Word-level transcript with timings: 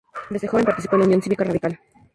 Desde 0.31 0.47
joven 0.47 0.65
participó 0.65 0.95
en 0.95 1.01
la 1.01 1.05
Unión 1.05 1.21
Cívica 1.21 1.43
Radical. 1.43 1.79